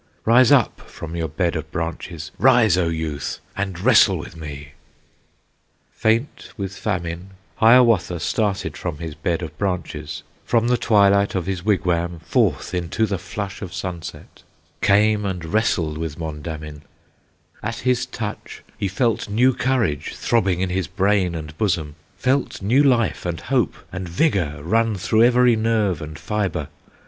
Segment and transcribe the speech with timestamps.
[0.25, 4.69] Rise up from your bed of branches, Rise, O youth, and wrestle with me!"
[5.91, 11.63] Faint with famine, Hiawatha Started from his bed of branches, From the twilight of his
[11.63, 14.41] wigwam Forth into the flush of sunset
[14.81, 16.81] Came, and wrestled with Mondamin;
[17.61, 22.81] At his touch he felt new courage Throbbing in his brain and bosom, Felt new
[22.81, 26.69] life and hope and vigor Run through every nerve and fibre.